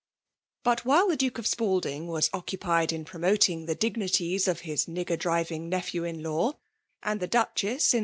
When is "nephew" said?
5.69-6.03